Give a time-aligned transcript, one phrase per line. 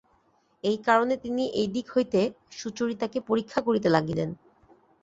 [0.63, 2.19] এই কারণে তিনি সেই দিক হইতে
[2.51, 4.29] সুচরিতাকে পরীক্ষা করিতে লাগিলেন।